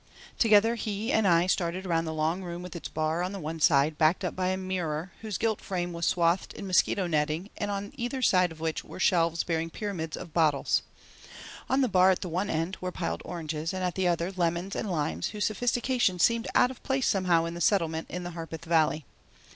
[0.39, 3.59] Together he and I started around the long room with its bar on the one
[3.59, 7.69] side backed up by a mirror whose gilt frame was swathed in mosquito netting and
[7.69, 10.81] on either side of which were shelves bearing pyramids of bottles.
[11.69, 14.89] On the bar at one end were piled oranges and at the other lemons and
[14.89, 19.05] limes whose sophistication seemed out of place somehow in the Settlement in the Harpeth Valley.